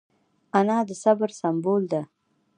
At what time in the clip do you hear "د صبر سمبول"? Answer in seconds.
0.87-1.83